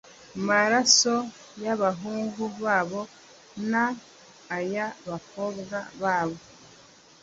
maraso 0.47 1.13
y 1.63 1.65
abahungu 1.75 2.43
babo 2.63 3.01
n 3.71 3.73
ay 4.57 4.73
abakobwa 4.87 5.77
babo 6.01 6.39